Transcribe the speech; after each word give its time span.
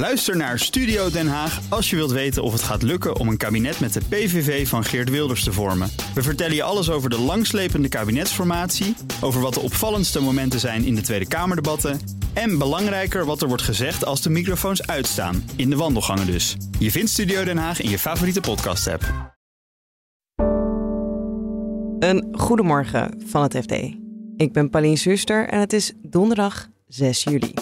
Luister 0.00 0.36
naar 0.36 0.58
Studio 0.58 1.10
Den 1.10 1.28
Haag 1.28 1.60
als 1.68 1.90
je 1.90 1.96
wilt 1.96 2.10
weten 2.10 2.42
of 2.42 2.52
het 2.52 2.62
gaat 2.62 2.82
lukken 2.82 3.16
om 3.16 3.28
een 3.28 3.36
kabinet 3.36 3.80
met 3.80 3.92
de 3.92 4.00
PVV 4.08 4.68
van 4.68 4.84
Geert 4.84 5.10
Wilders 5.10 5.44
te 5.44 5.52
vormen. 5.52 5.90
We 6.14 6.22
vertellen 6.22 6.54
je 6.54 6.62
alles 6.62 6.90
over 6.90 7.10
de 7.10 7.18
langslepende 7.18 7.88
kabinetsformatie, 7.88 8.96
over 9.20 9.40
wat 9.40 9.54
de 9.54 9.60
opvallendste 9.60 10.20
momenten 10.20 10.60
zijn 10.60 10.84
in 10.84 10.94
de 10.94 11.00
Tweede 11.00 11.28
Kamerdebatten 11.28 12.00
en 12.32 12.58
belangrijker 12.58 13.24
wat 13.24 13.42
er 13.42 13.48
wordt 13.48 13.62
gezegd 13.62 14.04
als 14.04 14.22
de 14.22 14.30
microfoons 14.30 14.86
uitstaan, 14.86 15.44
in 15.56 15.70
de 15.70 15.76
wandelgangen 15.76 16.26
dus. 16.26 16.56
Je 16.78 16.90
vindt 16.90 17.10
Studio 17.10 17.44
Den 17.44 17.58
Haag 17.58 17.80
in 17.80 17.90
je 17.90 17.98
favoriete 17.98 18.40
podcast-app. 18.40 19.34
Een 21.98 22.28
goedemorgen 22.32 23.22
van 23.26 23.42
het 23.42 23.56
FD. 23.56 23.72
Ik 24.36 24.52
ben 24.52 24.70
Pauline 24.70 24.96
Suster 24.96 25.48
en 25.48 25.60
het 25.60 25.72
is 25.72 25.92
donderdag 26.02 26.68
6 26.86 27.22
juli. 27.22 27.54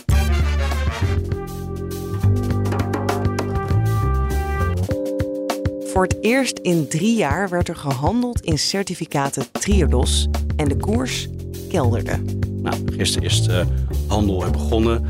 Voor 5.98 6.06
het 6.06 6.18
eerst 6.20 6.58
in 6.58 6.88
drie 6.88 7.16
jaar 7.16 7.48
werd 7.48 7.68
er 7.68 7.76
gehandeld 7.76 8.40
in 8.40 8.58
certificaten 8.58 9.52
Triodos 9.52 10.28
en 10.56 10.68
de 10.68 10.76
koers 10.76 11.28
kelderde. 11.68 12.20
Nou, 12.62 12.76
gisteren 12.96 13.28
is 13.28 13.42
de 13.42 13.64
handel 14.06 14.50
begonnen 14.50 15.08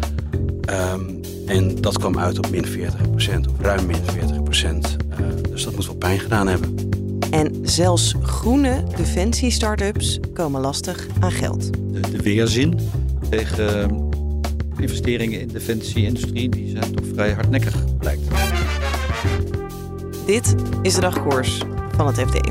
ehm, 0.61 1.01
en 1.47 1.81
dat 1.81 1.99
kwam 1.99 2.19
uit 2.19 2.39
op 2.39 2.51
min 2.51 2.67
40%, 2.67 2.71
of 3.49 3.61
ruim 3.61 3.87
min 3.87 3.97
40%. 3.97 4.01
Uh, 5.21 5.27
dus 5.51 5.65
dat 5.65 5.75
moet 5.75 5.87
wel 5.87 5.97
pijn 5.97 6.19
gedaan 6.19 6.49
hebben. 6.49 6.75
En 7.31 7.61
zelfs 7.63 8.15
groene 8.23 8.85
defensie-startups 8.97 10.21
komen 10.33 10.61
lastig 10.61 11.07
aan 11.21 11.33
geld. 11.33 11.73
De, 11.93 12.01
de 12.01 12.23
weerzin 12.23 12.79
tegen 13.31 13.83
ehm, 13.83 13.95
investeringen 14.79 15.41
in 15.41 15.49
defensie-industrie, 15.49 16.49
die 16.49 16.71
zijn 16.71 16.95
toch 16.95 17.07
vrij 17.15 17.33
hardnekkig, 17.33 17.99
blijkt. 17.99 18.23
Dit 20.29 20.55
is 20.83 20.95
de 20.95 21.01
dagkoers 21.01 21.59
van 21.91 22.07
het 22.07 22.17
FD. 22.17 22.51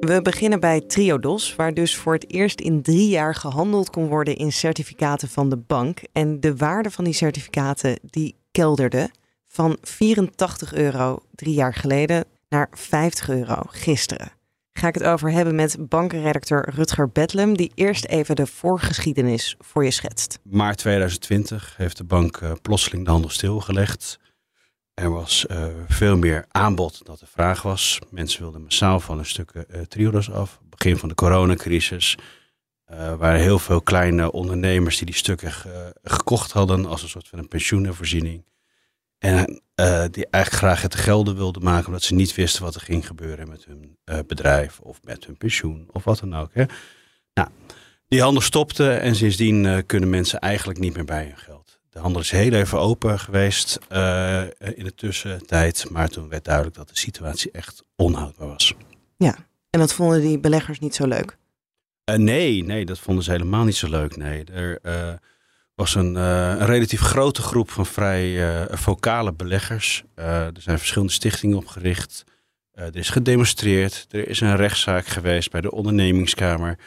We 0.00 0.20
beginnen 0.22 0.60
bij 0.60 0.80
Triodos, 0.80 1.56
waar 1.56 1.74
dus 1.74 1.96
voor 1.96 2.12
het 2.12 2.32
eerst 2.32 2.60
in 2.60 2.82
drie 2.82 3.08
jaar 3.08 3.34
gehandeld 3.34 3.90
kon 3.90 4.06
worden 4.06 4.36
in 4.36 4.52
certificaten 4.52 5.28
van 5.28 5.48
de 5.48 5.56
bank. 5.56 6.00
En 6.12 6.40
de 6.40 6.56
waarde 6.56 6.90
van 6.90 7.04
die 7.04 7.12
certificaten 7.12 7.98
die 8.02 8.34
kelderde 8.50 9.10
van 9.48 9.76
84 9.82 10.74
euro 10.74 11.18
drie 11.34 11.54
jaar 11.54 11.74
geleden 11.74 12.24
naar 12.48 12.68
50 12.70 13.28
euro 13.28 13.62
gisteren. 13.66 14.32
Ga 14.72 14.88
ik 14.88 14.94
het 14.94 15.04
over 15.04 15.30
hebben 15.30 15.54
met 15.54 15.76
bankenredacteur 15.88 16.68
Rutger 16.74 17.08
Bedlem, 17.08 17.56
die 17.56 17.72
eerst 17.74 18.04
even 18.04 18.36
de 18.36 18.46
voorgeschiedenis 18.46 19.56
voor 19.58 19.84
je 19.84 19.90
schetst. 19.90 20.38
Maart 20.42 20.78
2020 20.78 21.74
heeft 21.76 21.96
de 21.96 22.04
bank 22.04 22.40
uh, 22.40 22.52
plotseling 22.62 23.04
de 23.04 23.10
handel 23.10 23.30
stilgelegd. 23.30 24.18
Er 24.96 25.10
was 25.10 25.46
uh, 25.50 25.66
veel 25.88 26.16
meer 26.16 26.44
aanbod 26.50 27.04
dan 27.04 27.16
de 27.20 27.26
vraag 27.26 27.62
was. 27.62 27.98
Mensen 28.10 28.40
wilden 28.40 28.62
massaal 28.62 29.00
van 29.00 29.18
een 29.18 29.26
stuk 29.26 29.52
uh, 29.54 29.80
triodos 29.80 30.30
af. 30.30 30.60
Begin 30.68 30.96
van 30.96 31.08
de 31.08 31.14
coronacrisis 31.14 32.16
uh, 32.92 33.14
waren 33.14 33.40
heel 33.40 33.58
veel 33.58 33.80
kleine 33.80 34.32
ondernemers 34.32 34.96
die 34.96 35.06
die 35.06 35.14
stukken 35.14 35.52
gekocht 36.02 36.52
hadden 36.52 36.86
als 36.86 37.02
een 37.02 37.08
soort 37.08 37.28
van 37.28 37.38
een 37.38 37.48
pensioenvoorziening. 37.48 38.44
En 39.18 39.62
die 40.10 40.26
eigenlijk 40.30 40.64
graag 40.64 40.82
het 40.82 40.94
gelden 40.94 41.36
wilden 41.36 41.62
maken 41.62 41.86
omdat 41.86 42.02
ze 42.02 42.14
niet 42.14 42.34
wisten 42.34 42.62
wat 42.62 42.74
er 42.74 42.80
ging 42.80 43.06
gebeuren 43.06 43.48
met 43.48 43.64
hun 43.64 43.98
bedrijf 44.26 44.80
of 44.80 44.98
met 45.02 45.26
hun 45.26 45.36
pensioen 45.36 45.88
of 45.92 46.04
wat 46.04 46.18
dan 46.18 46.36
ook. 46.36 46.50
Hè. 46.54 46.64
Nou, 47.34 47.48
die 48.08 48.22
handel 48.22 48.42
stopte 48.42 48.90
en 48.90 49.16
sindsdien 49.16 49.86
kunnen 49.86 50.10
mensen 50.10 50.38
eigenlijk 50.38 50.78
niet 50.78 50.94
meer 50.94 51.04
bij 51.04 51.24
hun 51.24 51.38
geld. 51.38 51.75
De 51.96 52.02
handel 52.02 52.20
is 52.20 52.30
heel 52.30 52.52
even 52.52 52.78
open 52.78 53.18
geweest 53.18 53.78
uh, 53.92 54.42
in 54.74 54.84
de 54.84 54.94
tussentijd. 54.94 55.90
Maar 55.90 56.08
toen 56.08 56.28
werd 56.28 56.44
duidelijk 56.44 56.76
dat 56.76 56.88
de 56.88 56.96
situatie 56.96 57.50
echt 57.50 57.82
onhoudbaar 57.94 58.48
was. 58.48 58.74
Ja, 59.16 59.36
en 59.70 59.80
dat 59.80 59.94
vonden 59.94 60.20
die 60.20 60.38
beleggers 60.38 60.78
niet 60.78 60.94
zo 60.94 61.06
leuk? 61.06 61.36
Uh, 62.10 62.16
nee, 62.16 62.64
nee, 62.64 62.84
dat 62.84 62.98
vonden 62.98 63.24
ze 63.24 63.30
helemaal 63.30 63.64
niet 63.64 63.76
zo 63.76 63.88
leuk. 63.88 64.16
Nee, 64.16 64.44
er 64.44 64.78
uh, 64.82 65.12
was 65.74 65.94
een, 65.94 66.14
een, 66.14 66.66
relatief 66.66 67.00
grote 67.00 67.42
groep 67.42 67.70
van 67.70 67.86
vrij 67.86 68.66
vocale 68.70 69.32
beleggers. 69.32 70.04
er 70.14 70.52
zijn 70.58 70.78
verschillende 70.78 71.12
stichtingen 71.12 71.56
opgericht. 71.56 72.24
er 72.72 72.96
is 72.96 73.10
gedemonstreerd. 73.10 74.06
Er 74.10 74.28
is 74.28 74.40
een 74.40 74.56
rechtszaak 74.56 75.06
geweest 75.06 75.50
bij 75.50 75.60
de 75.60 75.72
ondernemingskamer. 75.72 76.78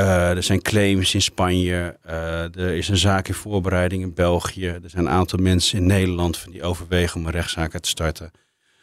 Uh, 0.00 0.30
er 0.30 0.42
zijn 0.42 0.62
claims 0.62 1.14
in 1.14 1.22
Spanje. 1.22 1.98
Uh, 2.06 2.56
er 2.56 2.76
is 2.76 2.88
een 2.88 2.96
zaak 2.96 3.28
in 3.28 3.34
voorbereiding 3.34 4.02
in 4.02 4.14
België. 4.14 4.66
Er 4.66 4.90
zijn 4.90 5.06
een 5.06 5.12
aantal 5.12 5.38
mensen 5.38 5.78
in 5.78 5.86
Nederland 5.86 6.44
die 6.50 6.62
overwegen 6.62 7.20
om 7.20 7.26
een 7.26 7.32
rechtszaak 7.32 7.78
te 7.78 7.88
starten. 7.88 8.30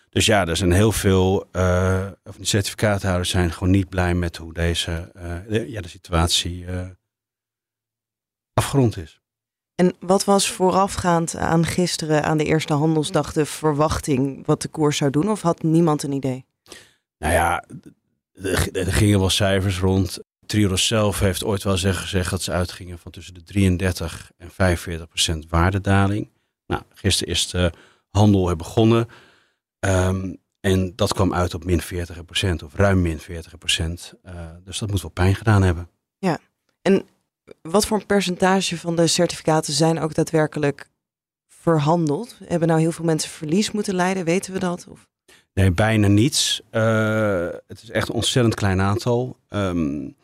Dus 0.10 0.26
ja, 0.26 0.48
er 0.48 0.58
zijn 0.58 0.72
heel 0.72 0.92
veel 0.92 1.46
uh, 1.52 2.08
of 2.24 2.36
die 2.36 2.46
certificaathouders 2.46 3.30
zijn 3.30 3.52
gewoon 3.52 3.72
niet 3.72 3.90
blij 3.90 4.14
met 4.14 4.38
hoe 4.38 4.54
deze 4.54 5.12
de, 5.48 5.70
ja, 5.70 5.82
de 5.82 5.88
situatie 5.88 6.66
afgerond 8.54 8.98
is. 8.98 9.22
En 9.76 9.96
wat 10.00 10.24
was 10.24 10.52
voorafgaand 10.52 11.36
aan 11.36 11.66
gisteren, 11.66 12.24
aan 12.24 12.38
de 12.38 12.46
eerste 12.46 12.74
handelsdag, 12.74 13.34
de 13.34 13.46
verwachting 13.46 14.46
wat 14.46 14.62
de 14.62 14.68
koers 14.68 14.98
zou 14.98 15.12
doen? 15.12 15.30
Of 15.30 15.42
had 15.42 15.64
niemand 15.64 16.04
een 16.04 16.12
idee? 16.12 16.46
Nou 17.18 17.34
ja, 17.34 17.64
er 18.74 18.94
gingen 18.94 19.20
wel 19.20 19.30
cijfers 19.30 19.80
rond. 19.80 20.20
Triodos 20.52 20.88
zelf 20.88 21.20
heeft 21.20 21.44
ooit 21.44 21.64
wel 21.64 21.78
gezegd 21.78 22.30
dat 22.30 22.42
ze 22.42 22.52
uitgingen 22.52 23.00
van 23.00 23.12
tussen 23.12 23.34
de 23.34 23.44
33 23.44 24.32
en 24.38 24.52
45 24.52 25.08
procent 25.08 25.46
waardedaling. 25.50 26.30
Nou, 26.68 26.82
gisteren 26.94 27.34
is 27.34 27.48
de 27.48 27.72
handel 28.10 28.56
begonnen. 28.56 29.08
Um, 29.80 30.38
en 30.60 30.96
dat 30.96 31.14
kwam 31.14 31.34
uit 31.34 31.54
op 31.54 31.64
min 31.64 31.82
40 31.82 32.26
procent 32.26 32.64
of 32.64 32.76
ruim 32.76 33.02
min 33.02 33.20
40 33.20 33.58
procent. 33.58 34.14
Uh, 34.26 34.34
dus 34.64 34.78
dat 34.78 34.90
moet 34.90 35.02
wel 35.02 35.12
pijn 35.12 35.36
gedaan 35.36 35.62
hebben. 35.62 35.90
Ja, 36.18 36.40
en 36.82 37.06
wat 37.62 37.86
voor 37.86 38.00
een 38.00 38.06
percentage 38.06 38.78
van 38.78 38.96
de 38.96 39.08
certificaten 39.08 39.74
zijn 39.74 40.00
ook 40.00 40.14
daadwerkelijk 40.14 40.90
verhandeld? 41.48 42.38
Hebben 42.44 42.68
nou 42.68 42.80
heel 42.80 42.92
veel 42.92 43.06
mensen 43.06 43.30
verlies 43.30 43.72
moeten 43.72 43.96
lijden? 43.96 44.26
Weten 44.26 44.54
we 44.54 44.60
dat? 44.60 44.88
Of? 44.90 45.08
Nee, 45.54 45.72
bijna 45.72 46.08
niets. 46.08 46.62
Uh, 46.72 47.48
het 47.68 47.82
is 47.82 47.90
echt 47.90 48.10
een 48.10 48.16
ontzettend 48.16 48.56
klein 48.56 48.82
aantal. 48.82 49.38
Um, 49.50 50.16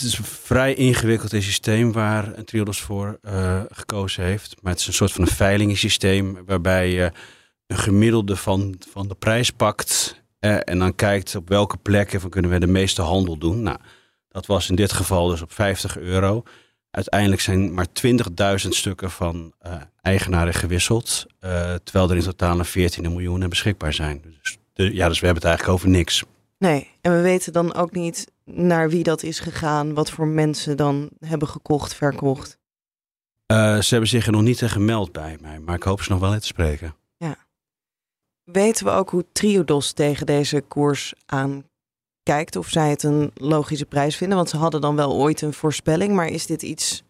het 0.00 0.12
is 0.12 0.18
een 0.18 0.24
vrij 0.24 0.74
ingewikkeld 0.74 1.30
systeem 1.30 1.92
waar 1.92 2.44
Triodos 2.44 2.80
voor 2.80 3.18
uh, 3.22 3.60
gekozen 3.70 4.24
heeft. 4.24 4.56
Maar 4.62 4.72
het 4.72 4.80
is 4.80 4.86
een 4.86 4.92
soort 4.92 5.12
van 5.12 5.22
een 5.22 5.30
veilingensysteem 5.30 6.44
waarbij 6.46 6.90
je 6.90 7.12
een 7.66 7.78
gemiddelde 7.78 8.36
van, 8.36 8.74
van 8.90 9.08
de 9.08 9.14
prijs 9.14 9.50
pakt. 9.50 10.22
En 10.40 10.78
dan 10.78 10.94
kijkt 10.94 11.34
op 11.34 11.48
welke 11.48 11.76
plekken 11.76 12.20
van 12.20 12.30
kunnen 12.30 12.50
we 12.50 12.58
de 12.58 12.66
meeste 12.66 13.02
handel 13.02 13.36
doen. 13.36 13.62
Nou, 13.62 13.78
dat 14.28 14.46
was 14.46 14.68
in 14.68 14.74
dit 14.74 14.92
geval 14.92 15.28
dus 15.28 15.42
op 15.42 15.52
50 15.52 15.98
euro. 15.98 16.42
Uiteindelijk 16.90 17.42
zijn 17.42 17.74
maar 17.74 17.86
20.000 18.06 18.68
stukken 18.68 19.10
van 19.10 19.52
uh, 19.66 19.72
eigenaren 20.02 20.54
gewisseld. 20.54 21.26
terwijl 21.84 22.10
er 22.10 22.16
in 22.16 22.22
totaal 22.22 22.58
een 22.58 22.64
14 22.64 23.02
miljoen 23.02 23.48
beschikbaar 23.48 23.92
zijn. 23.92 24.22
Dus, 24.42 24.58
de, 24.72 24.94
ja, 24.94 25.08
dus 25.08 25.20
we 25.20 25.26
hebben 25.26 25.42
het 25.42 25.52
eigenlijk 25.52 25.78
over 25.78 25.88
niks. 25.88 26.24
Nee, 26.58 26.90
en 27.00 27.16
we 27.16 27.20
weten 27.20 27.52
dan 27.52 27.74
ook 27.74 27.92
niet 27.92 28.26
naar 28.46 28.88
wie 28.88 29.02
dat 29.02 29.22
is 29.22 29.40
gegaan, 29.40 29.94
wat 29.94 30.10
voor 30.10 30.26
mensen 30.26 30.76
dan 30.76 31.10
hebben 31.20 31.48
gekocht, 31.48 31.94
verkocht. 31.94 32.58
Uh, 33.46 33.80
ze 33.80 33.88
hebben 33.88 34.08
zich 34.08 34.26
er 34.26 34.32
nog 34.32 34.42
niet 34.42 34.62
gemeld 34.62 35.12
bij 35.12 35.38
mij, 35.40 35.58
maar 35.58 35.74
ik 35.74 35.82
hoop 35.82 36.02
ze 36.02 36.10
nog 36.10 36.20
wel 36.20 36.38
te 36.38 36.46
spreken. 36.46 36.94
Ja. 37.16 37.36
Weten 38.44 38.84
we 38.84 38.90
ook 38.90 39.10
hoe 39.10 39.24
Triodos 39.32 39.92
tegen 39.92 40.26
deze 40.26 40.60
koers 40.60 41.14
aankijkt? 41.26 42.56
Of 42.56 42.68
zij 42.68 42.90
het 42.90 43.02
een 43.02 43.30
logische 43.34 43.86
prijs 43.86 44.16
vinden? 44.16 44.36
Want 44.36 44.48
ze 44.50 44.56
hadden 44.56 44.80
dan 44.80 44.96
wel 44.96 45.14
ooit 45.14 45.40
een 45.40 45.52
voorspelling, 45.52 46.14
maar 46.14 46.26
is 46.26 46.46
dit 46.46 46.62
iets 46.62 47.04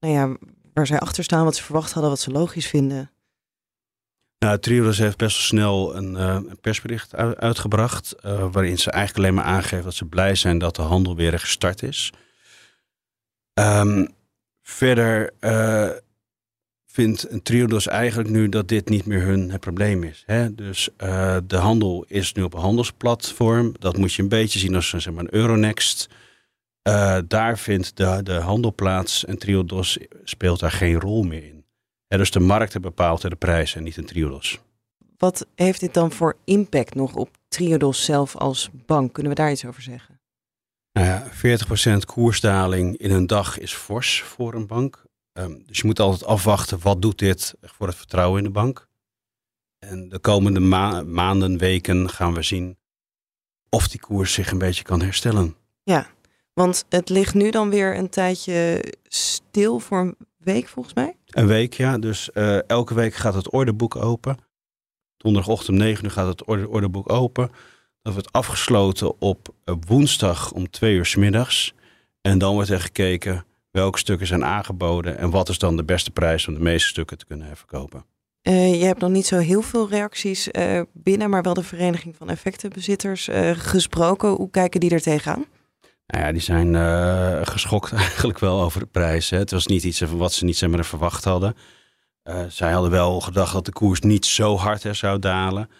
nou 0.00 0.14
ja, 0.14 0.36
waar 0.74 0.86
zij 0.86 0.98
achter 0.98 1.24
staan, 1.24 1.44
wat 1.44 1.56
ze 1.56 1.62
verwacht 1.62 1.92
hadden, 1.92 2.10
wat 2.10 2.20
ze 2.20 2.30
logisch 2.30 2.66
vinden? 2.66 3.10
Nou, 4.44 4.58
Triodos 4.58 4.98
heeft 4.98 5.16
best 5.16 5.36
wel 5.36 5.46
snel 5.46 5.96
een, 5.96 6.14
een 6.14 6.60
persbericht 6.60 7.14
uitgebracht. 7.14 8.14
Uh, 8.26 8.46
waarin 8.52 8.78
ze 8.78 8.90
eigenlijk 8.90 9.26
alleen 9.26 9.34
maar 9.34 9.54
aangeven 9.54 9.84
dat 9.84 9.94
ze 9.94 10.04
blij 10.04 10.34
zijn 10.34 10.58
dat 10.58 10.76
de 10.76 10.82
handel 10.82 11.16
weer 11.16 11.38
gestart 11.38 11.82
is. 11.82 12.12
Um, 13.54 14.08
verder 14.62 15.32
uh, 15.40 15.90
vindt 16.86 17.28
Triodos 17.42 17.86
eigenlijk 17.86 18.28
nu 18.28 18.48
dat 18.48 18.68
dit 18.68 18.88
niet 18.88 19.06
meer 19.06 19.22
hun 19.22 19.50
het 19.50 19.60
probleem 19.60 20.02
is. 20.02 20.22
Hè? 20.26 20.54
Dus 20.54 20.88
de 21.46 21.56
handel 21.56 22.04
is 22.08 22.32
nu 22.32 22.42
op 22.42 22.54
een 22.54 22.60
handelsplatform. 22.60 23.74
Dat 23.78 23.96
moet 23.96 24.12
je 24.12 24.22
een 24.22 24.28
beetje 24.28 24.58
zien 24.58 24.74
als 24.74 24.88
zeg 24.88 25.10
maar, 25.10 25.24
een 25.24 25.34
Euronext. 25.34 26.08
daar 27.26 27.58
vindt 27.58 27.96
de, 27.96 28.20
de 28.22 28.32
handel 28.34 28.74
plaats 28.74 29.24
en 29.24 29.38
Triodos 29.38 29.98
speelt 30.24 30.60
daar 30.60 30.72
geen 30.72 31.00
rol 31.00 31.22
meer 31.22 31.44
in. 31.44 31.59
Dus 32.18 32.30
de 32.30 32.40
markt 32.40 32.80
bepaalt 32.80 33.20
de 33.20 33.36
prijs 33.36 33.74
en 33.74 33.82
niet 33.82 33.96
een 33.96 34.04
Triodos. 34.04 34.60
Wat 35.18 35.46
heeft 35.54 35.80
dit 35.80 35.94
dan 35.94 36.12
voor 36.12 36.36
impact 36.44 36.94
nog 36.94 37.14
op 37.14 37.36
Triodos 37.48 38.04
zelf 38.04 38.36
als 38.36 38.70
bank? 38.86 39.12
Kunnen 39.12 39.32
we 39.32 39.38
daar 39.38 39.50
iets 39.50 39.64
over 39.64 39.82
zeggen? 39.82 40.20
Nou 40.92 41.06
ja, 41.06 41.30
40% 41.94 41.96
koersdaling 42.06 42.96
in 42.96 43.10
een 43.10 43.26
dag 43.26 43.58
is 43.58 43.74
fors 43.74 44.22
voor 44.22 44.54
een 44.54 44.66
bank. 44.66 45.04
Ehm, 45.32 45.58
dus 45.66 45.78
je 45.78 45.86
moet 45.86 46.00
altijd 46.00 46.24
afwachten, 46.24 46.80
wat 46.82 47.02
doet 47.02 47.18
dit 47.18 47.54
voor 47.60 47.86
het 47.86 47.96
vertrouwen 47.96 48.38
in 48.38 48.44
de 48.44 48.50
bank? 48.50 48.88
En 49.78 50.08
de 50.08 50.18
komende 50.18 50.60
maanden, 51.04 51.58
weken 51.58 52.10
gaan 52.10 52.34
we 52.34 52.42
zien 52.42 52.78
of 53.68 53.88
die 53.88 54.00
koers 54.00 54.32
zich 54.32 54.50
een 54.50 54.58
beetje 54.58 54.82
kan 54.82 55.02
herstellen. 55.02 55.56
Ja, 55.82 56.06
want 56.52 56.84
het 56.88 57.08
ligt 57.08 57.34
nu 57.34 57.50
dan 57.50 57.70
weer 57.70 57.96
een 57.96 58.08
tijdje 58.08 58.84
stil 59.08 59.78
voor 59.78 60.00
een 60.00 60.16
week 60.36 60.68
volgens 60.68 60.94
mij? 60.94 61.16
Een 61.30 61.46
week, 61.46 61.74
ja. 61.74 61.98
Dus 61.98 62.30
uh, 62.34 62.68
elke 62.68 62.94
week 62.94 63.14
gaat 63.14 63.34
het 63.34 63.50
orderboek 63.50 63.96
open. 63.96 64.36
Donderdagochtend 65.16 65.68
om 65.68 65.84
9 65.84 66.04
uur 66.04 66.10
gaat 66.10 66.26
het 66.26 66.44
orderboek 66.44 67.12
open. 67.12 67.50
Dat 68.02 68.12
wordt 68.12 68.32
afgesloten 68.32 69.20
op 69.20 69.54
eh, 69.64 69.74
woensdag 69.86 70.52
om 70.52 70.70
2 70.70 70.94
uur 70.94 71.06
s 71.06 71.16
middags. 71.16 71.74
En 72.20 72.38
dan 72.38 72.54
wordt 72.54 72.70
er 72.70 72.80
gekeken 72.80 73.44
welke 73.70 73.98
stukken 73.98 74.26
zijn 74.26 74.44
aangeboden 74.44 75.18
en 75.18 75.30
wat 75.30 75.48
is 75.48 75.58
dan 75.58 75.76
de 75.76 75.84
beste 75.84 76.10
prijs 76.10 76.48
om 76.48 76.54
de 76.54 76.60
meeste 76.60 76.88
stukken 76.88 77.18
te 77.18 77.26
kunnen 77.26 77.56
verkopen. 77.56 78.04
Uh, 78.42 78.80
je 78.80 78.84
hebt 78.84 79.00
nog 79.00 79.10
niet 79.10 79.26
zo 79.26 79.38
heel 79.38 79.62
veel 79.62 79.88
reacties 79.88 80.48
binnen, 80.92 81.30
maar 81.30 81.42
wel 81.42 81.54
de 81.54 81.62
Vereniging 81.62 82.16
van 82.16 82.30
Effectenbezitters 82.30 83.28
gesproken. 83.52 84.28
Hoe 84.28 84.50
kijken 84.50 84.80
die 84.80 84.90
er 84.90 85.00
tegenaan? 85.00 85.44
Nou 86.10 86.24
ja, 86.24 86.32
die 86.32 86.40
zijn 86.40 86.74
geschokt 87.46 87.92
eigenlijk 88.08 88.38
wel 88.38 88.60
over 88.60 88.80
de 88.80 88.86
prijs. 88.86 89.30
Het 89.30 89.50
was 89.50 89.66
niet 89.66 89.84
iets 89.84 90.00
wat 90.00 90.32
ze 90.32 90.44
niet 90.44 90.56
zeg 90.56 90.70
maar, 90.70 90.84
verwacht 90.84 91.24
hadden. 91.24 91.56
zij 92.48 92.72
hadden 92.72 92.90
wel 92.90 93.20
gedacht 93.20 93.52
dat 93.52 93.64
de 93.64 93.72
koers 93.72 94.00
niet 94.00 94.26
zo 94.26 94.56
hard 94.56 94.84
zou 94.90 95.18
dalen. 95.18 95.70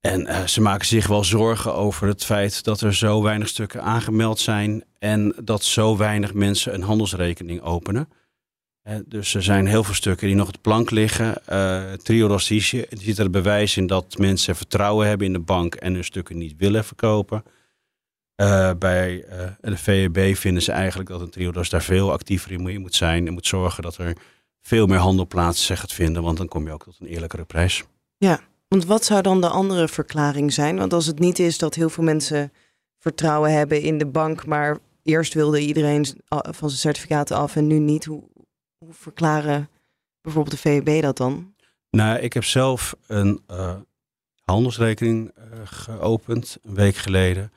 En 0.00 0.48
ze 0.48 0.60
maken 0.60 0.86
zich 0.86 1.06
wel 1.06 1.24
zorgen 1.24 1.74
over 1.74 2.08
het 2.08 2.24
feit 2.24 2.64
dat 2.64 2.80
er 2.80 2.94
zo 2.94 3.22
weinig 3.22 3.48
stukken 3.48 3.82
aangemeld 3.82 4.40
zijn 4.40 4.84
en 4.98 5.34
dat 5.44 5.64
zo 5.64 5.96
weinig 5.96 6.34
mensen 6.34 6.74
een 6.74 6.82
handelsrekening 6.82 7.62
openen 7.62 8.08
dus 9.06 9.34
er 9.34 9.42
zijn 9.42 9.66
heel 9.66 9.84
veel 9.84 9.94
stukken 9.94 10.26
die 10.26 10.36
nog 10.36 10.46
op 10.46 10.52
de 10.52 10.58
plank 10.60 10.90
liggen. 10.90 11.34
Uh, 11.52 11.82
die 12.48 12.86
ziet 12.90 13.18
er 13.18 13.30
bewijs 13.30 13.76
in 13.76 13.86
dat 13.86 14.18
mensen 14.18 14.56
vertrouwen 14.56 15.08
hebben 15.08 15.26
in 15.26 15.32
de 15.32 15.38
bank 15.38 15.74
en 15.74 15.94
hun 15.94 16.04
stukken 16.04 16.38
niet 16.38 16.54
willen 16.56 16.84
verkopen. 16.84 17.42
Uh, 18.36 18.70
bij 18.78 19.24
uh, 19.28 19.48
de 19.60 19.76
VEB 19.76 20.36
vinden 20.36 20.62
ze 20.62 20.72
eigenlijk 20.72 21.08
dat 21.08 21.20
een 21.20 21.30
Triodos 21.30 21.70
daar 21.70 21.82
veel 21.82 22.12
actiever 22.12 22.52
in 22.52 22.80
moet 22.80 22.94
zijn 22.94 23.26
en 23.26 23.32
moet 23.32 23.46
zorgen 23.46 23.82
dat 23.82 23.96
er 23.96 24.16
veel 24.60 24.86
meer 24.86 24.98
handel 24.98 25.26
plaats 25.26 25.66
gaat 25.66 25.92
vinden, 25.92 26.22
want 26.22 26.36
dan 26.36 26.48
kom 26.48 26.66
je 26.66 26.72
ook 26.72 26.84
tot 26.84 26.96
een 27.00 27.06
eerlijkere 27.06 27.44
prijs. 27.44 27.84
Ja, 28.16 28.40
want 28.68 28.84
wat 28.84 29.04
zou 29.04 29.22
dan 29.22 29.40
de 29.40 29.48
andere 29.48 29.88
verklaring 29.88 30.52
zijn? 30.52 30.76
Want 30.76 30.92
als 30.92 31.06
het 31.06 31.18
niet 31.18 31.38
is 31.38 31.58
dat 31.58 31.74
heel 31.74 31.88
veel 31.88 32.04
mensen 32.04 32.52
vertrouwen 32.98 33.52
hebben 33.52 33.82
in 33.82 33.98
de 33.98 34.06
bank, 34.06 34.46
maar 34.46 34.78
eerst 35.02 35.34
wilde 35.34 35.60
iedereen 35.60 36.06
van 36.28 36.68
zijn 36.68 36.80
certificaten 36.80 37.36
af 37.36 37.56
en 37.56 37.66
nu 37.66 37.78
niet, 37.78 38.04
hoe, 38.04 38.22
hoe 38.78 38.92
verklaren 38.92 39.68
bijvoorbeeld 40.20 40.62
de 40.62 40.68
VEB 40.68 41.02
dat 41.02 41.16
dan? 41.16 41.54
Nou, 41.90 42.18
ik 42.18 42.32
heb 42.32 42.44
zelf 42.44 42.96
een 43.06 43.42
uh, 43.50 43.74
handelsrekening 44.44 45.32
geopend 45.64 46.58
een 46.62 46.74
week 46.74 46.96
geleden. 46.96 47.52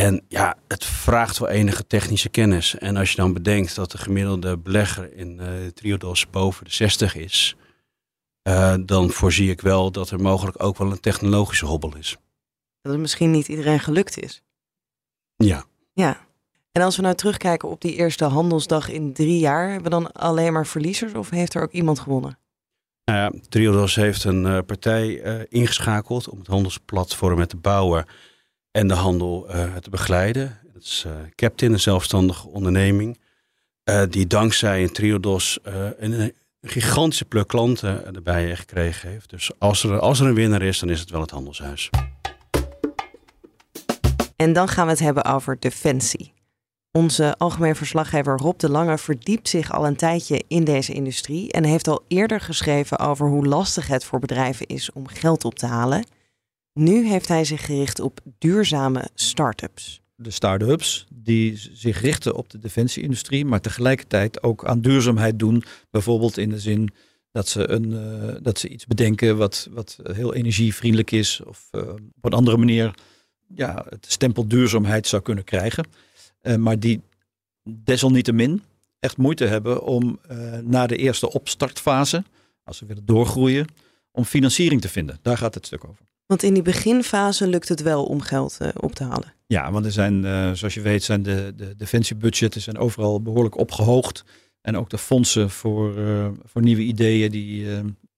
En 0.00 0.24
ja, 0.28 0.56
het 0.68 0.84
vraagt 0.84 1.38
wel 1.38 1.48
enige 1.48 1.86
technische 1.86 2.28
kennis. 2.28 2.74
En 2.74 2.96
als 2.96 3.10
je 3.10 3.16
dan 3.16 3.32
bedenkt 3.32 3.74
dat 3.74 3.90
de 3.90 3.98
gemiddelde 3.98 4.58
belegger 4.58 5.14
in 5.14 5.40
uh, 5.40 5.66
Triodos 5.74 6.30
boven 6.30 6.64
de 6.64 6.70
60 6.70 7.14
is, 7.14 7.56
dan 8.84 9.10
voorzie 9.10 9.50
ik 9.50 9.60
wel 9.60 9.90
dat 9.90 10.10
er 10.10 10.20
mogelijk 10.20 10.62
ook 10.62 10.78
wel 10.78 10.90
een 10.90 11.00
technologische 11.00 11.66
hobbel 11.66 11.96
is. 11.96 12.16
Dat 12.80 12.92
het 12.92 13.00
misschien 13.00 13.30
niet 13.30 13.48
iedereen 13.48 13.80
gelukt 13.80 14.18
is. 14.18 14.42
Ja. 15.36 15.64
Ja. 15.92 16.26
En 16.72 16.82
als 16.82 16.96
we 16.96 17.02
nou 17.02 17.14
terugkijken 17.14 17.68
op 17.68 17.80
die 17.80 17.94
eerste 17.94 18.24
handelsdag 18.24 18.88
in 18.88 19.12
drie 19.12 19.38
jaar, 19.38 19.64
hebben 19.64 19.84
we 19.84 19.90
dan 19.90 20.12
alleen 20.12 20.52
maar 20.52 20.66
verliezers 20.66 21.12
of 21.12 21.30
heeft 21.30 21.54
er 21.54 21.62
ook 21.62 21.72
iemand 21.72 21.98
gewonnen? 21.98 22.38
Nou 23.04 23.18
ja, 23.18 23.40
Triodos 23.48 23.94
heeft 23.94 24.24
een 24.24 24.44
uh, 24.44 24.58
partij 24.66 25.06
uh, 25.08 25.42
ingeschakeld 25.48 26.28
om 26.28 26.38
het 26.38 26.46
handelsplatform 26.46 27.46
te 27.46 27.56
bouwen 27.56 28.06
en 28.70 28.88
de 28.88 28.94
handel 28.94 29.46
uh, 29.54 29.76
te 29.76 29.90
begeleiden. 29.90 30.58
Dat 30.72 30.82
is 30.82 31.06
Captain, 31.34 31.72
een 31.72 31.80
zelfstandige 31.80 32.48
onderneming, 32.48 33.20
die 34.10 34.26
dankzij 34.26 34.82
een 34.82 34.92
Triodos 34.92 35.58
een, 35.98 36.32
gigantische 36.62 37.24
pluk 37.24 37.48
klanten 37.48 38.14
erbij 38.14 38.56
gekregen 38.56 39.10
heeft. 39.10 39.30
Dus 39.30 39.50
als 39.58 39.84
er, 39.84 39.98
als 39.98 40.20
er 40.20 40.26
een 40.26 40.34
winnaar 40.34 40.62
is, 40.62 40.78
dan 40.78 40.90
is 40.90 41.00
het 41.00 41.10
wel 41.10 41.20
het 41.20 41.30
handelshuis. 41.30 41.90
En 44.36 44.52
dan 44.52 44.68
gaan 44.68 44.84
we 44.84 44.90
het 44.90 45.00
hebben 45.00 45.24
over 45.24 45.56
defensie. 45.60 46.32
Onze 46.92 47.34
algemeen 47.38 47.76
verslaggever 47.76 48.36
Rob 48.36 48.58
de 48.58 48.70
Lange 48.70 48.98
verdiept 48.98 49.48
zich 49.48 49.72
al 49.72 49.86
een 49.86 49.96
tijdje 49.96 50.44
in 50.48 50.64
deze 50.64 50.92
industrie 50.92 51.52
en 51.52 51.64
heeft 51.64 51.88
al 51.88 52.04
eerder 52.08 52.40
geschreven 52.40 52.98
over 52.98 53.28
hoe 53.28 53.46
lastig 53.46 53.86
het 53.86 54.04
voor 54.04 54.18
bedrijven 54.18 54.66
is 54.66 54.92
om 54.92 55.08
geld 55.08 55.44
op 55.44 55.54
te 55.54 55.66
halen. 55.66 56.04
Nu 56.72 57.06
heeft 57.06 57.28
hij 57.28 57.44
zich 57.44 57.64
gericht 57.64 58.00
op 58.00 58.20
duurzame 58.38 59.08
start-ups. 59.14 60.00
De 60.14 60.30
start-ups 60.30 61.06
die 61.14 61.56
zich 61.72 62.00
richten 62.00 62.34
op 62.34 62.50
de 62.50 62.58
defensieindustrie, 62.58 63.44
maar 63.44 63.60
tegelijkertijd 63.60 64.42
ook 64.42 64.64
aan 64.64 64.80
duurzaamheid 64.80 65.38
doen. 65.38 65.64
Bijvoorbeeld 65.90 66.38
in 66.38 66.48
de 66.48 66.58
zin 66.58 66.90
dat 67.32 67.48
ze, 67.48 67.68
een, 67.68 67.90
uh, 67.90 68.34
dat 68.42 68.58
ze 68.58 68.68
iets 68.68 68.86
bedenken 68.86 69.36
wat, 69.36 69.68
wat 69.70 69.98
heel 70.02 70.34
energievriendelijk 70.34 71.10
is 71.10 71.40
of 71.44 71.68
uh, 71.72 71.88
op 71.88 72.24
een 72.24 72.32
andere 72.32 72.56
manier 72.56 72.94
ja, 73.54 73.84
het 73.88 74.06
stempel 74.08 74.48
duurzaamheid 74.48 75.06
zou 75.06 75.22
kunnen 75.22 75.44
krijgen. 75.44 75.86
Uh, 76.42 76.56
maar 76.56 76.78
die 76.78 77.00
desalniettemin 77.62 78.62
echt 78.98 79.16
moeite 79.16 79.44
hebben 79.44 79.82
om 79.82 80.20
na 80.62 80.86
de 80.86 80.96
eerste 80.96 81.32
opstartfase, 81.32 82.24
als 82.64 82.76
ze 82.76 82.86
willen 82.86 83.04
doorgroeien, 83.04 83.66
om 84.12 84.24
financiering 84.24 84.80
te 84.80 84.88
vinden. 84.88 85.18
Daar 85.22 85.36
gaat 85.36 85.54
het 85.54 85.66
stuk 85.66 85.84
over. 85.84 86.09
Want 86.30 86.42
in 86.42 86.54
die 86.54 86.62
beginfase 86.62 87.46
lukt 87.46 87.68
het 87.68 87.82
wel 87.82 88.04
om 88.04 88.20
geld 88.20 88.58
uh, 88.62 88.68
op 88.76 88.94
te 88.94 89.04
halen. 89.04 89.32
Ja, 89.46 89.72
want 89.72 89.84
er 89.84 89.92
zijn, 89.92 90.22
zoals 90.56 90.74
je 90.74 90.80
weet, 90.80 91.02
zijn 91.02 91.22
de, 91.22 91.52
de 91.56 91.76
defensiebudgetten 91.76 92.60
zijn 92.60 92.78
overal 92.78 93.22
behoorlijk 93.22 93.58
opgehoogd. 93.58 94.24
En 94.60 94.76
ook 94.76 94.90
de 94.90 94.98
fondsen 94.98 95.50
voor, 95.50 95.94
voor 96.44 96.62
nieuwe 96.62 96.82
ideeën, 96.82 97.30
die 97.30 97.66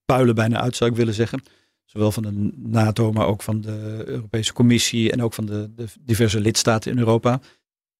puilen 0.04 0.34
bijna 0.34 0.60
uit, 0.60 0.76
zou 0.76 0.90
ik 0.90 0.96
willen 0.96 1.14
zeggen. 1.14 1.42
Zowel 1.84 2.12
van 2.12 2.22
de 2.22 2.50
NATO, 2.56 3.12
maar 3.12 3.26
ook 3.26 3.42
van 3.42 3.60
de 3.60 4.02
Europese 4.06 4.52
Commissie 4.52 5.12
en 5.12 5.22
ook 5.22 5.34
van 5.34 5.46
de, 5.46 5.70
de 5.74 5.86
diverse 6.00 6.40
lidstaten 6.40 6.90
in 6.92 6.98
Europa. 6.98 7.40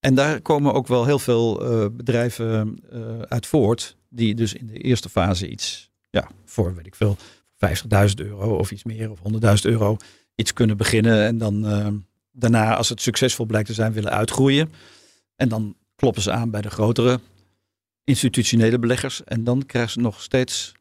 En 0.01 0.15
daar 0.15 0.41
komen 0.41 0.73
ook 0.73 0.87
wel 0.87 1.05
heel 1.05 1.19
veel 1.19 1.63
bedrijven 1.93 2.83
uit 3.29 3.47
voort, 3.47 3.97
die 4.09 4.35
dus 4.35 4.55
in 4.55 4.67
de 4.67 4.79
eerste 4.79 5.09
fase 5.09 5.49
iets, 5.49 5.91
ja, 6.11 6.29
voor 6.45 6.75
weet 6.75 6.87
ik 6.87 6.95
veel, 6.95 7.17
50.000 7.67 8.15
euro 8.15 8.57
of 8.57 8.71
iets 8.71 8.85
meer 8.85 9.11
of 9.11 9.19
100.000 9.19 9.41
euro 9.63 9.97
iets 10.35 10.53
kunnen 10.53 10.77
beginnen. 10.77 11.27
En 11.27 11.39
dan 11.39 11.67
uh, 11.67 11.89
daarna, 12.31 12.77
als 12.77 12.89
het 12.89 13.01
succesvol 13.01 13.47
blijkt 13.47 13.69
te 13.69 13.75
zijn, 13.75 13.93
willen 13.93 14.13
uitgroeien. 14.13 14.73
En 15.37 15.49
dan 15.49 15.77
kloppen 15.95 16.23
ze 16.23 16.33
aan 16.33 16.51
bij 16.51 16.61
de 16.61 16.71
grotere 16.71 17.21
institutionele 18.05 18.79
beleggers. 18.79 19.25
En 19.25 19.45
dan 19.45 19.67
krijgen 19.67 19.93
ze 19.93 20.01
nog 20.01 20.23
steeds 20.23 20.73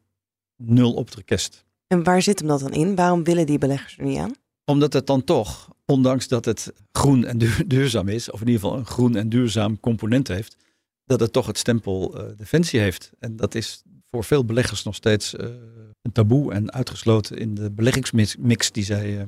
nul 0.56 0.92
op 0.92 1.10
de 1.10 1.16
request. 1.16 1.64
En 1.86 2.02
waar 2.02 2.22
zit 2.22 2.38
hem 2.38 2.48
dat 2.48 2.60
dan 2.60 2.72
in? 2.72 2.94
Waarom 2.94 3.24
willen 3.24 3.46
die 3.46 3.58
beleggers 3.58 3.98
er 3.98 4.04
niet 4.04 4.18
aan? 4.18 4.32
Omdat 4.64 4.92
het 4.92 5.06
dan 5.06 5.24
toch 5.24 5.68
ondanks 5.84 6.28
dat 6.28 6.44
het 6.44 6.72
groen 6.92 7.24
en 7.24 7.38
duurzaam 7.66 8.08
is, 8.08 8.30
of 8.30 8.40
in 8.40 8.46
ieder 8.46 8.60
geval 8.62 8.78
een 8.78 8.86
groen 8.86 9.16
en 9.16 9.28
duurzaam 9.28 9.80
component 9.80 10.28
heeft, 10.28 10.56
dat 11.04 11.20
het 11.20 11.32
toch 11.32 11.46
het 11.46 11.58
stempel 11.58 12.20
uh, 12.20 12.30
defensie 12.36 12.80
heeft. 12.80 13.12
En 13.18 13.36
dat 13.36 13.54
is 13.54 13.82
voor 14.10 14.24
veel 14.24 14.44
beleggers 14.44 14.82
nog 14.82 14.94
steeds 14.94 15.34
uh, 15.34 15.46
een 16.02 16.12
taboe 16.12 16.52
en 16.52 16.72
uitgesloten 16.72 17.36
in 17.36 17.54
de 17.54 17.70
beleggingsmix 17.70 18.72
die 18.72 18.84
zij 18.84 19.16
uh, 19.16 19.22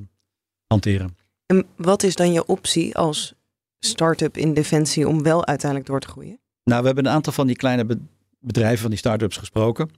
hanteren. 0.67 1.17
En 1.47 1.67
wat 1.77 2.03
is 2.03 2.15
dan 2.15 2.33
je 2.33 2.47
optie 2.47 2.97
als 2.97 3.35
start-up 3.79 4.37
in 4.37 4.55
defensie 4.55 5.09
om 5.09 5.23
wel 5.23 5.47
uiteindelijk 5.47 5.91
door 5.91 6.01
te 6.01 6.09
groeien? 6.09 6.39
Nou, 6.65 6.81
we 6.81 6.87
hebben 6.87 7.07
een 7.07 7.13
aantal 7.13 7.33
van 7.33 7.47
die 7.47 7.57
kleine 7.57 7.99
bedrijven, 8.39 8.81
van 8.81 8.91
die 8.91 8.99
start-ups 8.99 9.37
gesproken. 9.37 9.91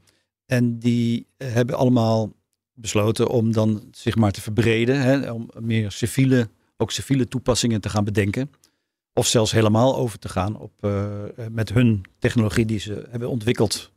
En 0.47 0.79
die 0.79 1.27
hebben 1.37 1.77
allemaal 1.77 2.33
besloten 2.73 3.29
om 3.29 3.53
dan 3.53 3.89
zich 3.91 4.17
maar 4.17 4.33
te 4.33 4.41
verbreden. 4.41 5.01
Hè, 5.01 5.31
om 5.31 5.51
meer 5.61 5.91
civiele, 5.93 6.49
ook 6.77 6.93
civiele 6.93 7.29
toepassingen 7.29 7.81
te 7.81 7.89
gaan 7.89 8.05
bedenken. 8.05 8.51
Of 9.13 9.27
zelfs 9.27 9.53
helemaal 9.53 9.97
over 9.97 10.19
te 10.19 10.29
gaan 10.29 10.57
op, 10.59 10.73
uh, 10.81 11.13
met 11.51 11.73
hun 11.73 12.05
technologie 12.19 12.65
die 12.65 12.79
ze 12.79 13.07
hebben 13.11 13.29
ontwikkeld. 13.29 13.93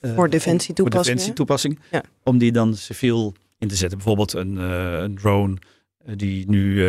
Uh, 0.00 0.10
voor. 0.10 0.14
Voor 0.14 0.30
defensietoepassing. 0.30 1.78
Ja. 1.90 2.02
Om 2.22 2.38
die 2.38 2.52
dan 2.52 2.76
civiel 2.76 3.34
in 3.58 3.68
te 3.68 3.76
zetten. 3.76 3.98
Bijvoorbeeld 3.98 4.32
een, 4.32 4.56
een 4.56 5.14
drone 5.14 5.56
die 6.14 6.48
nu 6.48 6.84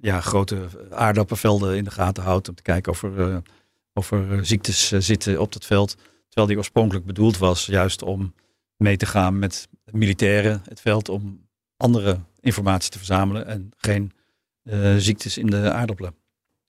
ja, 0.00 0.20
grote 0.20 0.68
aardappelvelden 0.90 1.76
in 1.76 1.84
de 1.84 1.90
gaten 1.90 2.22
houdt. 2.22 2.48
Om 2.48 2.54
te 2.54 2.62
kijken 2.62 2.92
of 2.92 3.02
er, 3.02 3.42
of 3.92 4.10
er 4.10 4.46
ziektes 4.46 4.88
zitten 4.88 5.40
op 5.40 5.52
dat 5.52 5.64
veld. 5.64 5.96
Terwijl 6.26 6.46
die 6.46 6.56
oorspronkelijk 6.56 7.06
bedoeld 7.06 7.38
was 7.38 7.66
juist 7.66 8.02
om 8.02 8.34
mee 8.76 8.96
te 8.96 9.06
gaan 9.06 9.38
met 9.38 9.68
militairen 9.84 10.62
het 10.68 10.80
veld 10.80 11.08
om 11.08 11.46
andere 11.76 12.18
informatie 12.40 12.90
te 12.90 12.98
verzamelen 12.98 13.46
en 13.46 13.70
geen 13.76 14.12
uh, 14.64 14.96
ziektes 14.96 15.38
in 15.38 15.46
de 15.46 15.72
aardappelen. 15.72 16.14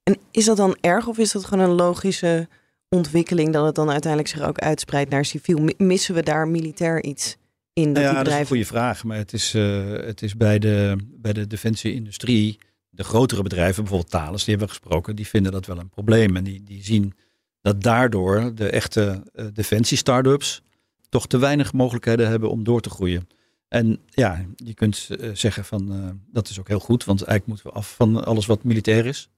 En 0.04 0.18
is 0.32 0.46
dat 0.46 0.58
dan 0.58 0.78
erg 0.82 1.08
of 1.08 1.18
is 1.18 1.32
dat 1.32 1.46
gewoon 1.46 1.70
een 1.70 1.76
logische 1.76 2.48
ontwikkeling 2.94 3.54
dat 3.54 3.66
het 3.66 3.76
dan 3.76 3.90
uiteindelijk 3.90 4.32
zich 4.32 4.42
ook 4.42 4.60
uitspreidt 4.60 5.10
naar 5.10 5.26
civiel? 5.26 5.70
Missen 5.78 6.16
we 6.16 6.24
daar 6.24 6.48
militair 6.48 7.04
iets 7.04 7.38
in? 7.74 7.94
Dat 7.94 8.04
ja, 8.04 8.04
die 8.04 8.04
dat 8.04 8.12
is 8.12 8.18
een 8.18 8.24
bedrijven... 8.24 8.48
goede 8.48 8.66
vraag. 8.66 9.04
Maar 9.04 9.18
het 9.18 9.34
is, 9.34 9.56
uh, 9.56 9.92
het 9.92 10.22
is 10.22 10.38
bij 10.38 10.60
de, 10.60 10.98
bij 11.10 11.34
de 11.34 11.48
defensie-industrie, 11.48 12.60
de 12.90 13.04
grotere 13.04 13.42
bedrijven, 13.42 13.84
bijvoorbeeld 13.84 14.12
Thales, 14.12 14.44
die 14.44 14.56
hebben 14.56 14.68
we 14.68 14.80
gesproken, 14.80 15.16
die 15.16 15.28
vinden 15.28 15.52
dat 15.52 15.66
wel 15.66 15.80
een 15.80 15.90
probleem. 15.90 16.36
En 16.36 16.44
die, 16.44 16.64
die 16.64 16.84
zien 16.84 17.14
dat 17.62 17.84
daardoor 17.84 18.56
de 18.56 18.70
echte 18.70 19.24
uh, 19.36 19.46
defensie-startups 19.54 20.62
toch 21.10 21.28
te 21.28 21.38
weinig 21.38 21.74
mogelijkheden 21.74 22.30
hebben 22.30 22.50
om 22.50 22.64
door 22.64 22.82
te 22.82 22.90
groeien. 22.90 23.28
En 23.68 24.00
ja, 24.10 24.46
je 24.56 24.74
kunt 24.74 25.08
uh, 25.10 25.30
zeggen 25.34 25.66
van 25.66 26.22
dat 26.32 26.50
is 26.50 26.60
ook 26.60 26.68
heel 26.68 26.80
goed, 26.80 27.04
want 27.04 27.24
eigenlijk 27.24 27.48
moeten 27.48 27.66
we 27.66 27.88
af 27.88 27.96
van 27.96 28.26
alles 28.26 28.46
wat 28.46 28.64
militair 28.64 29.06
is 29.06 29.30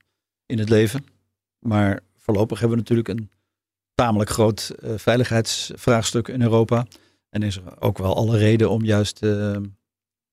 in 0.46 0.58
het 0.58 0.68
leven. 0.68 1.04
Maar 1.58 2.00
voorlopig 2.16 2.58
hebben 2.58 2.76
we 2.76 2.82
natuurlijk 2.82 3.08
een 3.08 3.30
tamelijk 3.96 4.30
groot 4.30 4.74
uh, 4.82 4.92
veiligheidsvraagstuk 4.96 6.28
in 6.28 6.42
Europa. 6.42 6.86
En 7.30 7.42
is 7.42 7.56
er 7.56 7.80
ook 7.80 7.98
wel 7.98 8.16
alle 8.16 8.38
reden 8.38 8.70
om 8.70 8.84
juist 8.84 9.22
uh, 9.22 9.30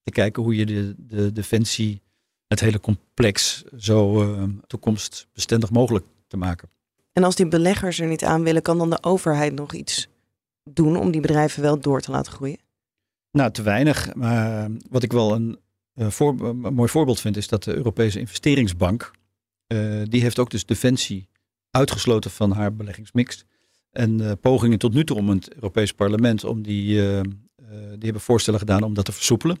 te 0.02 0.10
kijken 0.10 0.42
hoe 0.42 0.56
je 0.56 0.66
de, 0.66 0.94
de 0.98 1.32
defensie, 1.32 2.02
het 2.46 2.60
hele 2.60 2.80
complex, 2.80 3.64
zo 3.76 4.22
uh, 4.22 4.42
toekomstbestendig 4.66 5.70
mogelijk 5.70 6.04
te 6.26 6.36
maken. 6.36 6.68
En 7.12 7.24
als 7.24 7.34
die 7.34 7.48
beleggers 7.48 8.00
er 8.00 8.06
niet 8.06 8.24
aan 8.24 8.42
willen, 8.42 8.62
kan 8.62 8.78
dan 8.78 8.90
de 8.90 9.02
overheid 9.02 9.52
nog 9.52 9.72
iets 9.72 10.08
doen 10.70 10.96
om 10.96 11.10
die 11.10 11.20
bedrijven 11.20 11.62
wel 11.62 11.80
door 11.80 12.00
te 12.00 12.10
laten 12.10 12.32
groeien? 12.32 12.58
Nou, 13.30 13.50
te 13.50 13.62
weinig. 13.62 14.14
Maar 14.14 14.70
wat 14.90 15.02
ik 15.02 15.12
wel 15.12 15.34
een, 15.34 15.58
voor, 15.94 16.40
een 16.40 16.74
mooi 16.74 16.88
voorbeeld 16.88 17.20
vind, 17.20 17.36
is 17.36 17.48
dat 17.48 17.64
de 17.64 17.74
Europese 17.74 18.18
investeringsbank, 18.18 19.10
die 20.04 20.20
heeft 20.20 20.38
ook 20.38 20.50
dus 20.50 20.66
defensie 20.66 21.28
uitgesloten 21.70 22.30
van 22.30 22.52
haar 22.52 22.74
beleggingsmix. 22.74 23.44
En 23.94 24.20
uh, 24.20 24.32
pogingen 24.40 24.78
tot 24.78 24.94
nu 24.94 25.04
toe 25.04 25.16
om 25.16 25.28
het 25.28 25.54
Europees 25.54 25.92
Parlement, 25.92 26.44
om 26.44 26.62
die, 26.62 26.96
uh, 26.96 27.16
uh, 27.16 27.22
die 27.70 27.98
hebben 27.98 28.20
voorstellen 28.20 28.58
gedaan 28.58 28.82
om 28.82 28.94
dat 28.94 29.04
te 29.04 29.12
versoepelen. 29.12 29.58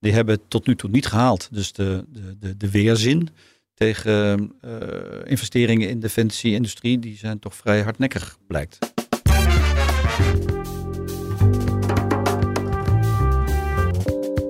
Die 0.00 0.12
hebben 0.12 0.40
tot 0.48 0.66
nu 0.66 0.76
toe 0.76 0.90
niet 0.90 1.06
gehaald. 1.06 1.48
Dus 1.52 1.72
de, 1.72 2.04
de, 2.08 2.36
de, 2.38 2.56
de 2.56 2.70
weerzin 2.70 3.28
tegen 3.74 4.52
investeringen 5.24 5.88
in 5.88 6.00
defensie-industrie, 6.00 6.98
die 6.98 7.16
zijn 7.16 7.38
toch 7.38 7.54
vrij 7.54 7.82
hardnekkig, 7.82 8.38
blijkt. 8.46 8.78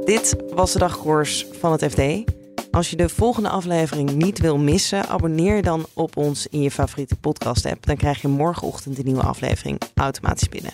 Dit 0.05 0.37
was 0.55 0.73
de 0.73 0.79
dagkoers 0.79 1.47
van 1.53 1.73
het 1.73 1.85
FD. 1.85 2.01
Als 2.77 2.91
je 2.91 2.97
de 2.97 3.09
volgende 3.09 3.49
aflevering 3.49 4.13
niet 4.13 4.39
wil 4.39 4.59
missen, 4.59 5.09
abonneer 5.09 5.57
je 5.57 5.63
dan 5.63 5.87
op 5.95 6.17
ons 6.17 6.47
in 6.47 6.63
je 6.63 6.71
favoriete 6.71 7.17
podcast-app. 7.17 7.87
Dan 7.87 7.97
krijg 7.97 8.21
je 8.21 8.29
morgenochtend 8.29 8.99
een 8.99 9.05
nieuwe 9.05 9.23
aflevering 9.23 9.81
automatisch 9.95 10.49
binnen. 10.49 10.73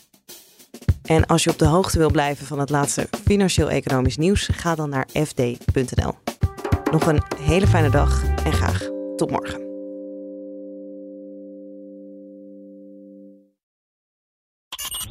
En 1.02 1.26
als 1.26 1.44
je 1.44 1.50
op 1.50 1.59
de 1.59 1.64
hoogte 1.64 1.99
wil 1.99 2.11
blijven 2.11 2.47
van 2.47 2.59
het 2.59 2.71
laatste 2.71 3.09
financieel-economisch 3.25 4.16
nieuws, 4.16 4.49
ga 4.52 4.75
dan 4.75 4.88
naar 4.88 5.09
fd.nl. 5.12 6.14
Nog 6.90 7.06
een 7.06 7.23
hele 7.38 7.66
fijne 7.66 7.90
dag 7.90 8.25
en 8.44 8.52
graag 8.52 8.88
tot 9.16 9.30
morgen. 9.30 9.72